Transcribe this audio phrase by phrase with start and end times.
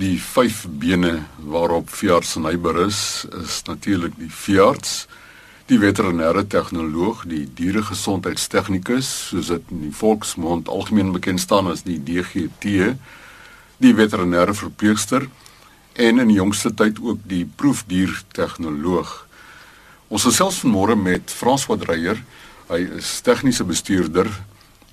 [0.00, 5.02] Die vyf bene waarop veearts en hy berus is natuurlik die veearts,
[5.68, 11.98] die veterinêre tegnoloog, die dieregesondheidstegnikus, soos dit in die volksmond algemeen bekend staan as die
[12.00, 12.94] DGT,
[13.84, 15.28] die veterinêre verpleegster
[16.00, 19.12] en in die jongste tyd ook die proefdiertegnoloog.
[20.08, 22.22] Ons gesels vanmôre met François Dreyer.
[22.72, 24.32] Hy is tegniese bestuurder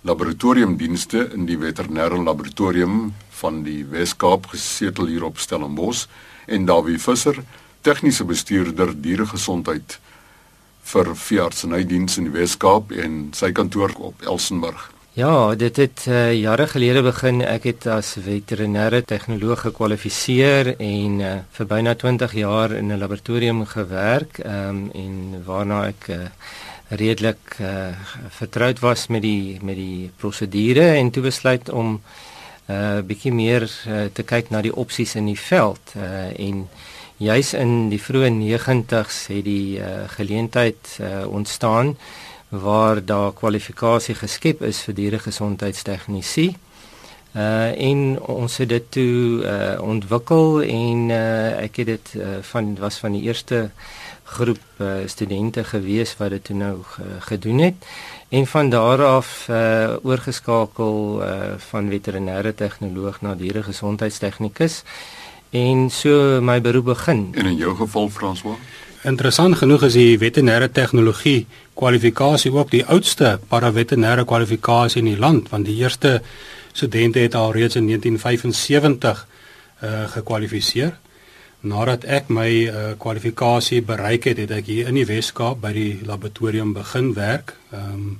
[0.02, 6.06] laboratoriumdienste in die veterinêre laboratorium van die Wes-Kaap gesetel hier op Stellenbosch
[6.46, 7.42] en Dawie Visser,
[7.82, 9.98] tegniese bestuurder dieregesondheid
[10.88, 14.92] vir veeartsenydiens in die Wes-Kaap en sy kantoor op Elsenburg.
[15.18, 17.42] Ja, dit het uh, jare gelede begin.
[17.42, 23.66] Ek het as veterinêre tegnoloog gekwalifiseer en uh, vir byna 20 jaar in 'n laboratorium
[23.66, 26.20] gewerk, ehm um, en waarna ek uh,
[26.90, 27.90] redelik uh,
[28.30, 32.02] vertroud was met die met die prosedure en toe besluit om
[32.68, 36.68] 'n uh, bietjie meer uh, te kyk na die opsies in die veld uh, en
[37.18, 41.98] juis in die vroeë 90's het die uh, geleentheid uh, ontstaan
[42.50, 46.56] waar daar kwalifikasie geskep is vir dieregesondheidstegnisie.
[47.36, 52.76] Uh en ons het dit toe uh ontwikkel en uh ek het dit uh, van
[52.80, 53.70] was van die eerste
[54.28, 57.86] groep uh, studente gewees wat dit toe nou uh, gedoen het
[58.30, 64.84] en van daar af uh oorgeskakel uh van veterinêre tegnoloog na dieregesondheidstegnikus
[65.50, 67.30] en so my beroep begin.
[67.32, 68.60] En in jou geval François?
[69.04, 75.50] Interessant genoeg is die veterinêre tegnologie kwalifikasie ook die oudste paraveterinêre kwalifikasie in die land
[75.50, 76.22] want die eerste
[76.72, 79.28] studente het al reeds in 1975
[79.84, 80.98] uh gekwalifiseer.
[81.66, 86.00] Nadat ek my uh kwalifikasie bereik het, het ek hier in die Wes-Kaap by die
[86.06, 87.56] laboratorium begin werk.
[87.72, 88.20] Ehm um,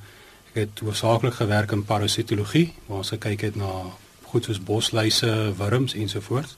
[0.54, 3.94] ek het hoofsaaklik gewerk in parasitologie waar ons gekyk het na
[4.32, 6.56] goed soos bosluise, wurms ensovoorts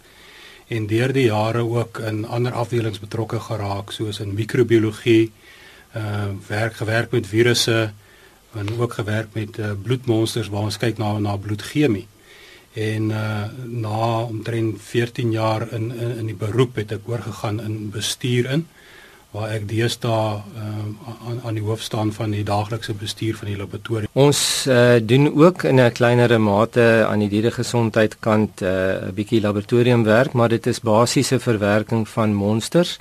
[0.69, 5.31] en deur die jare ook in ander afdelings betrokke geraak soos in microbiologie,
[5.97, 7.91] uh werk gewerk met virusse
[8.55, 12.07] en ook gewerk met uh, bloedmonsters waar ons kyk na na bloedchemie.
[12.73, 17.89] En uh na omtrent 14 jaar in in in die beroep het ek oorgegaan in
[17.89, 18.67] bestuur in
[19.31, 20.69] waar ek deesdae uh,
[21.27, 24.09] aan aan die hoof staan van die daaglikse bestuur van die laboratorium.
[24.13, 29.41] Ons uh, doen ook in 'n kleinere mate aan die dieregesondheid kant 'n uh, bietjie
[29.41, 32.99] laboratoriumwerk, maar dit is basiese verwerking van monsters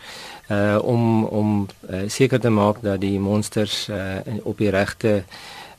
[0.50, 5.22] uh om om uh, seker te maak dat die monsters uh, op die regte uh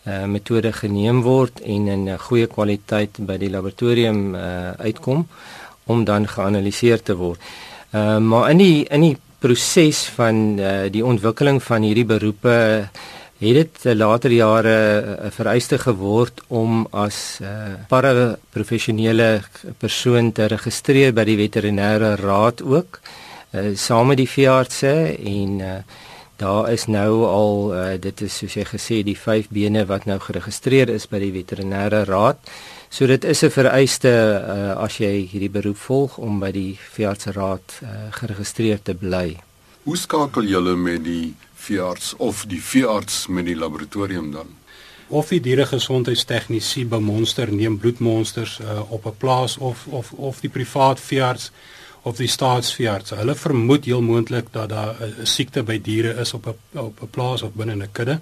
[0.03, 5.27] metode geneem word en in 'n goeie kwaliteit by die laboratorium uh uitkom
[5.85, 7.39] om dan geanaliseer te word.
[7.93, 12.89] Uh maar in die in die proses van uh, die ontwikkeling van hierdie beroepe
[13.39, 17.47] het dit uh, later jare 'n uh, vereiste geword om as uh,
[17.87, 19.41] paraprofessionele
[19.77, 22.99] persoon te registreer by die veterinêre raad ook
[23.51, 25.73] uh, saam met die veeartse en uh,
[26.39, 30.19] daar is nou al uh, dit is soos jy gesê die vyf bene wat nou
[30.19, 32.39] geregistreer is by die veterinêre raad
[32.89, 37.81] So dit is 'n vereiste uh, as jy hierdie beroep volg om by die veeartsraad
[37.83, 39.37] uh, geregistreer te bly.
[39.83, 44.47] Hoe skakel julle met die veearts of die veearts met die laboratorium dan?
[45.07, 50.99] Of die dieregesondheidstegnisie bemonster neem bloedmonsters uh, op 'n plaas of of of die privaat
[50.99, 51.51] veearts
[52.01, 53.13] of die staatsveearts.
[53.17, 57.09] Hulle vermoed heel moontlik dat daar 'n siekte by diere is op 'n op 'n
[57.09, 58.19] plaas of binne 'n kudde.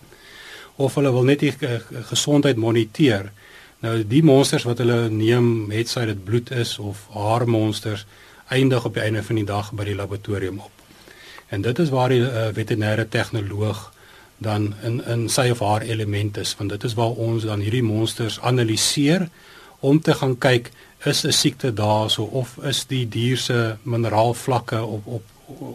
[0.76, 1.54] Of hulle wil net die
[1.92, 3.32] gesondheid moniteer.
[3.80, 8.06] Nou die monsters wat hulle neem, het sy dit bloed is of haar monsters
[8.48, 10.72] eindig op die einde van die dag by die laboratorium op.
[11.48, 13.94] En dit is waar die uh, veterinêre tegnoloog
[14.38, 17.84] dan in in sy of haar element is, want dit is waar ons dan hierdie
[17.84, 19.30] monsters analiseer
[19.80, 20.72] om te gaan kyk
[21.06, 25.24] is 'n siekte daar so of is die dier se mineraalvlakke op op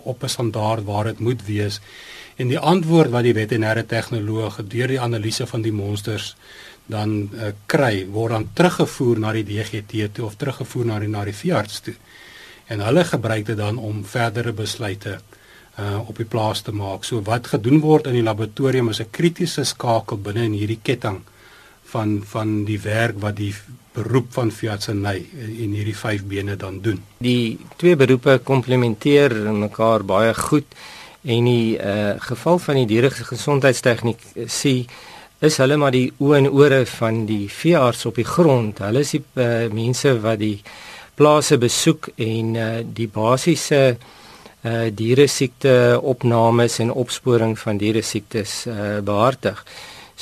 [0.05, 1.81] op 'n standaard waar dit moet wees.
[2.37, 6.37] En die antwoord wat die veterinêre tegnoloog deur die analise van die monsters
[6.87, 11.25] dan uh, kry word dan teruggevoer na die DGT toe of teruggevoer na die na
[11.25, 11.95] die veearts toe.
[12.67, 15.21] En hulle gebruik dit dan om verdere besluite
[15.79, 17.05] uh op die plaas te maak.
[17.05, 21.23] So wat gedoen word in die laboratorium is 'n kritiese skakel binne in hierdie ketting
[21.93, 23.53] van van die werk wat die
[23.93, 27.01] beroep van veeartseny en hierdie vyf bene dan doen.
[27.21, 30.69] Die twee beroepe komplementeer mekaar baie goed
[31.23, 34.87] en die uh geval van die dieregesondheidstegniek sien
[35.43, 38.79] is hulle maar die oë en ore van die veearts op die grond.
[38.79, 40.59] Hulle is die uh, mense wat die
[41.19, 48.63] plase besoek en uh, die basiese uh, diere siekte opnames en opsporing van diere siektes
[48.71, 49.65] uh, behartig.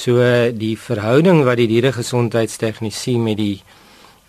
[0.00, 3.60] So uh, die verhouding wat die diere gesondheidstegnisie met die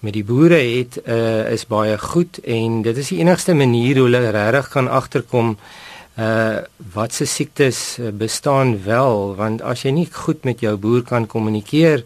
[0.01, 4.07] met die boere het uh, is baie goed en dit is die enigste manier hoe
[4.09, 5.55] hulle regtig kan agterkom
[6.19, 6.59] uh
[6.91, 9.31] wat se siektes bestaan wel.
[9.39, 12.03] Want as jy nie goed met jou boer kan kommunikeer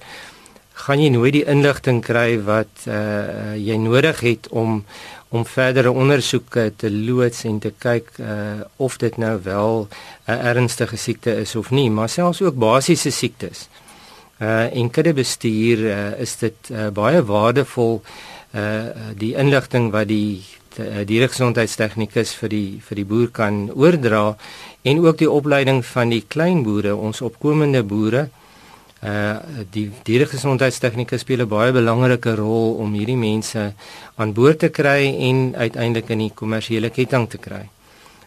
[0.86, 4.84] gaan jy nooit die inligting kry wat uh jy nodig het om
[5.36, 9.88] om verdere ondersoeke te loods en te kyk uh of dit nou wel
[10.28, 13.68] 'n ernstige siekte is of nie maar selfs ook basiese siektes.
[14.40, 18.02] Uh en kudde bestuur uh, is dit uh, baie waardevol
[18.56, 18.86] uh
[19.18, 20.44] die inligting wat die
[20.80, 24.38] uh, dieregesondheidstegnikus vir die vir die boer kan oordra
[24.82, 28.44] en ook die opleiding van die klein boere ons opkomende boere uh
[29.72, 33.74] die dieregesondheidstegnikus speel 'n baie belangrike rol om hierdie mense
[34.16, 37.70] aan boord te kry en uiteindelik in die kommersiële ketting te kry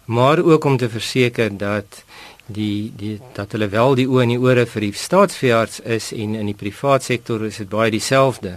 [0.09, 2.05] maar ook om te verseker dat
[2.47, 6.35] die die dat hulle wel die oë en die ore vir die staatsveearts is en
[6.39, 8.55] in die privaat sektor is dit baie dieselfde.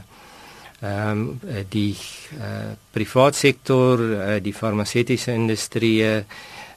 [0.79, 1.39] Ehm um,
[1.69, 1.95] die
[2.39, 6.23] eh uh, privaat sektor, uh, die farmaseutiese industrie,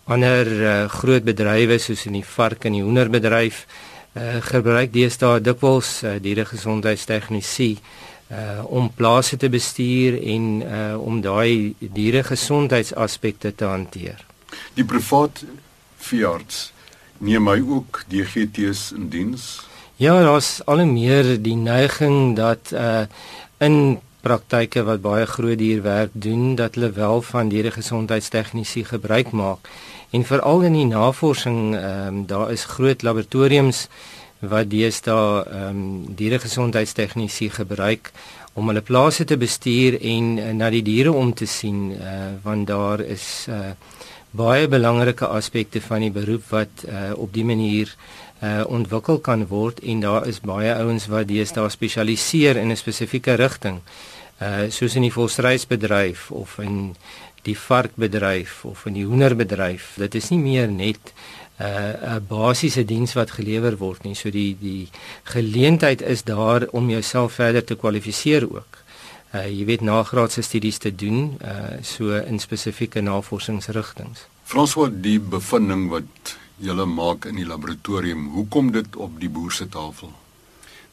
[0.04, 5.40] ander uh, groot bedrywe soos in die vark en die hoenderbedryf eh uh, gebruik deesdae
[5.40, 7.78] dikwels uh, dieregesondheidstegnisie
[8.32, 14.24] uh om plase te bestuur en uh om daai dieregesondheidsaspekte te hanteer.
[14.74, 15.44] Die privaat
[16.00, 16.72] veearts
[17.18, 19.44] neem hy ook DGT's in diens?
[20.00, 23.04] Ja, daar's al hoe meer die neiging dat uh
[23.58, 29.68] in praktyke wat baie groot dierwerk doen dat hulle wel van dieregesondheidstegniese gebruik maak.
[30.10, 33.88] En veral in die navorsing, ehm um, daar is groot laboratoriums
[34.40, 38.12] wat deesdae ehm um, dieregesondheidstegniese gebruik
[38.54, 42.66] om hulle plase te bestuur en uh, na die diere om te sien uh want
[42.66, 43.74] daar is uh
[44.34, 47.92] baie belangrike aspekte van die beroep wat uh, op die manier
[48.42, 53.34] uh, ontwikkel kan word en daar is baie ouens wat deesdae spesialiseer in 'n spesifieke
[53.38, 54.13] rigting uh,
[54.68, 56.94] soos in die volstrysbedryf of in
[57.46, 61.12] die varkbedryf of in die hoenderbedryf dit is nie meer net
[61.58, 64.88] 'n uh, basiese diens wat gelewer word nie so die die
[65.24, 68.84] geleentheid is daar om jouself verder te kwalifiseer ook
[69.34, 74.26] uh, jy weet nagraadse studies te doen uh, so in spesifieke navorsingsrigtings.
[74.44, 79.52] François die bevinding wat julle maak in die laboratorium, hoe kom dit op die boer
[79.52, 80.12] se tafel?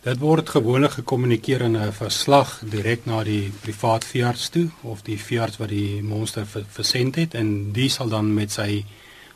[0.01, 5.18] Dit word gewoonlik gekommunikeer in 'n verslag direk na die privaat veearts toe of die
[5.18, 8.86] veearts wat die monster versend het en die sal dan met sy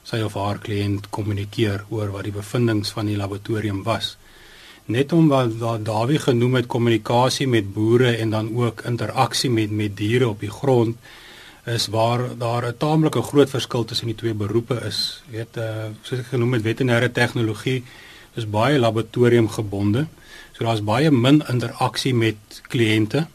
[0.03, 4.17] sy of haar kliënt kommunikeer oor wat die bevindinge van die laboratorium was
[4.85, 9.71] net om wat daar Dawie genoem het kommunikasie met boere en dan ook interaksie met
[9.71, 10.97] met diere op die grond
[11.65, 15.23] is waar daar 'n taamlike groot verskil tussen die twee beroepe is.
[15.29, 17.83] Jy weet uh soos ek genoem het veterinêre tegnologie
[18.35, 20.07] is baie laboratorium gebonde.
[20.55, 23.27] So daar's baie min interaksie met kliënte.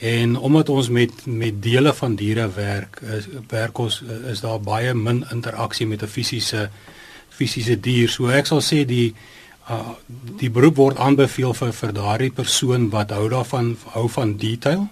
[0.00, 4.02] En omdat ons met met dele van diere werk, is werk ons
[4.32, 6.70] is daar baie min interaksie met 'n fisiese
[7.28, 8.08] fisiese dier.
[8.08, 9.14] So ek sal sê die
[9.70, 9.92] uh,
[10.36, 14.88] die beroep word aanbeveel vir vir daardie persoon wat hou daarvan hou van detail.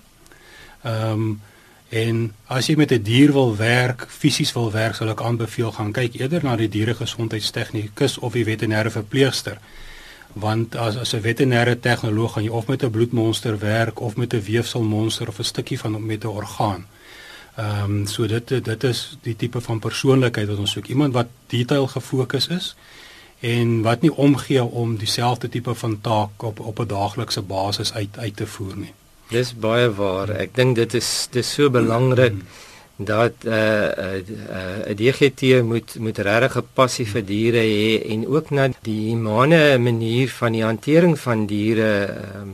[0.82, 1.40] Ehm um,
[1.88, 5.72] en as jy met 'n die dier wil werk, fisies wil werk, sal ek aanbeveel
[5.72, 9.58] gaan kyk eerder na die dieregesondheidstegnikus of die veterinêre verpleegster.
[10.32, 14.34] Want as as 'n veterinêre tegnoloog gaan jy of met 'n bloedmonster werk of met
[14.34, 16.86] 'n weefselmonster of 'n stukkie van met 'n orgaan.
[17.56, 20.86] Ehm um, so dit dit is die tipe van persoonlikheid wat ons soek.
[20.86, 22.76] Iemand wat detail gefokus is
[23.40, 28.18] en wat nie omgee om dieselfde tipe van taak op op 'n daaglikse basis uit
[28.18, 28.92] uit te voer nie.
[29.28, 30.30] Dis baie waar.
[30.40, 32.38] Ek dink dit is dis so belangrik
[32.96, 37.60] dat eh uh, eh uh, uh, die DGT moet moet regtig 'n passie vir diere
[37.60, 42.50] hê en ook na die humane manier van die hantering van diere ehm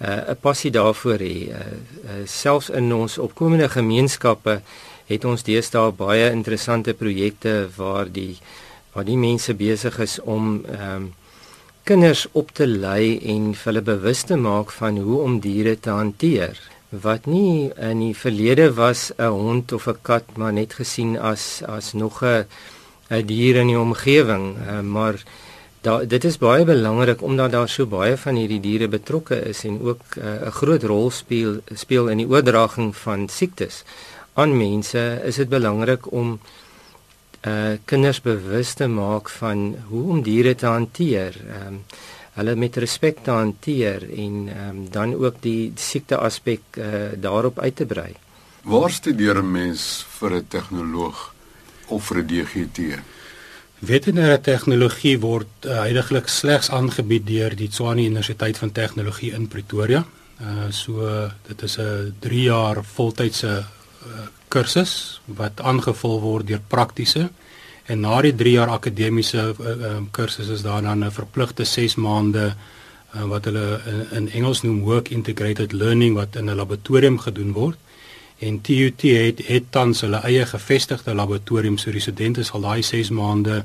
[0.00, 1.36] uh, 'n uh, passie daarvoor hê.
[1.48, 4.60] Uh, uh, selfs in ons opkomende gemeenskappe
[5.06, 8.36] het ons deesdae baie interessante projekte waar die
[8.92, 11.14] waar die mense besig is om ehm um,
[11.86, 16.58] kinders op te lei en hulle bewus te maak van hoe om diere te hanteer
[17.04, 21.62] wat nie in die verlede was 'n hond of 'n kat maar net gesien as
[21.76, 22.44] as nog 'n
[23.10, 25.22] 'n dier in die omgewing uh, maar
[25.80, 29.80] da, dit is baie belangrik omdat daar so baie van hierdie diere betrokke is en
[29.80, 33.84] ook eh, 'n uh, groot rol speel speel in die oordraging van siektes.
[34.34, 36.65] Aan mense is dit belangrik om uh
[37.84, 41.36] kinders bewus te maak van hoe om diere te hanteer.
[41.46, 41.82] Ehm um,
[42.36, 47.58] hulle met respek te hanteer en ehm um, dan ook die siekte aspek uh daarop
[47.58, 48.12] uit te brei.
[48.62, 51.34] Waar studeer 'n mens vir 'n tegnoloog
[51.86, 52.78] of vir 'n DGT?
[53.84, 60.04] Veterinêre tegnologie word uh, heidaglik slegs aangebied deur die Tshwane Universiteit van Tegnologie in Pretoria.
[60.40, 63.64] Uh so dit is 'n 3 jaar voltydse uh,
[64.48, 67.28] kursus wat aangevul word deur praktiese
[67.86, 71.94] en na die 3 jaar akademiese uh, um, kursus is daar dan 'n verpligte 6
[71.94, 72.54] maande
[73.14, 73.80] uh, wat hulle
[74.12, 77.78] in, Engels noem work integrated learning wat in 'n laboratorium gedoen word.
[78.38, 83.64] En TUT het het tans hulle eie gevestigde laboratorium so residente sal daai 6 maande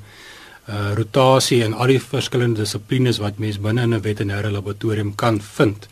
[0.69, 5.41] uh rotasie in al die verskillende dissiplines wat mens binne in 'n veterinêre laboratorium kan
[5.41, 5.88] vind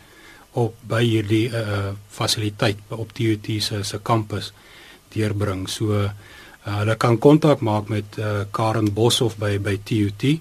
[0.58, 4.52] op by hierdie uh fasiliteit op TUT se se kampus
[5.14, 5.68] deurbring.
[5.68, 6.10] So uh,
[6.64, 10.40] hulle kan kontak maak met uh Karen Boshoff by by TUT.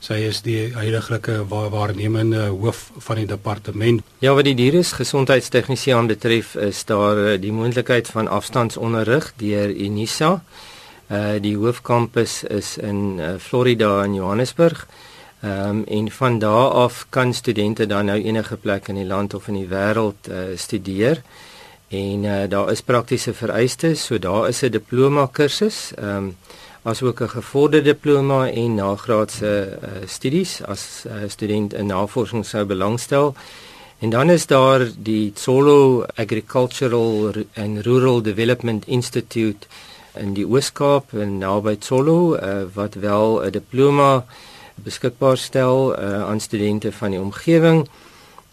[0.00, 4.00] Sy is die huidige waar, waarnemende hoof van die departement.
[4.24, 10.40] Ja, wat die dieresgesondheidstegnisie aanbetref, is daar die moontlikheid van afstandsonderrig deur Unisa.
[11.10, 14.86] Uh die hoofkampus is in uh, Florida in Johannesburg.
[15.40, 19.34] Ehm um, en van daar af kan studente dan nou enige plek in die land
[19.34, 21.22] of in die wêreld uh, studeer.
[21.88, 26.36] En uh, daar is praktiese vereistes, so daar is 'n diploma kursus, ehm um,
[26.82, 33.34] asook 'n gevorderde diploma en nagraadse uh, studies as uh, student in navorsing sou belangstel.
[33.98, 39.66] En dan is daar die Tsolo Agricultural and Rural Development Institute
[40.14, 44.24] in die Oos-Kaap en naby Tsolo uh, wat wel 'n diploma
[44.84, 47.88] beskikbaar stel uh, aan studente van die omgewing.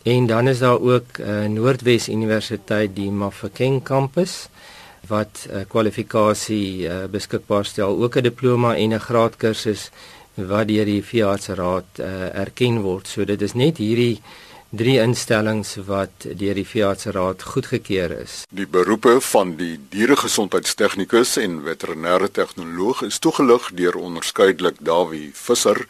[0.04, 4.48] En dan is daar ook uh, Noordwes Universiteit die Mafeking kampus
[5.08, 9.90] wat uh, kwalifikasie uh, beskikbaar stel, ook 'n diploma en 'n graadkursus
[10.36, 13.08] wat deur die Veeartsraad uh, erken word.
[13.08, 14.22] So dit is net hierdie
[14.70, 18.44] drie instellings wat deur die Veeartsraad goedgekeur is.
[18.52, 25.88] Die beroepe van die dieregesondheidstegnikus en veterinêre tegnoloog is toegelig deur onderskeidelik Dawie Visser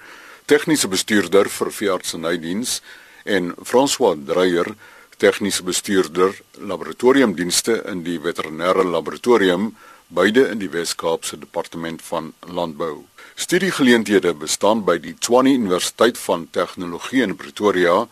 [0.47, 2.79] tegniese bestuurder vir veeartsenydiens
[3.27, 4.71] en François Dreyer,
[5.19, 6.31] tegniese bestuurder
[6.71, 9.73] laboratoriumdienste in die veterinêre laboratorium
[10.07, 13.03] beide in die Wes-Kaapse departement van landbou.
[13.35, 18.05] Studiegeleenthede bestaan by die Tshwane Universiteit van Tegnologie in Pretoria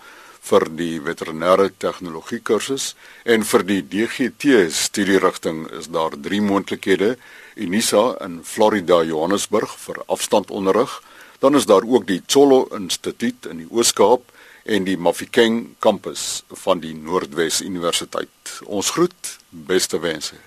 [0.45, 2.91] vir die veterinêre tegnologie kursus
[3.23, 7.15] en vir die DGT studierigting is daar drie moontlikhede:
[7.55, 10.99] Unisa in Florida, Johannesburg vir afstandonderrig,
[11.39, 14.31] Dan is daar ook die Tsolo Instituut in die Oos-Kaap
[14.63, 18.59] en die Mafeking kampus van die Noordwes Universiteit.
[18.65, 20.45] Ons groet, beste wense.